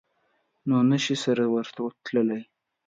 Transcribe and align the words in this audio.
نو 0.67 0.77
نه 0.89 0.97
شي 1.03 1.15
سره 1.23 1.43
ورتلای. 1.53 2.41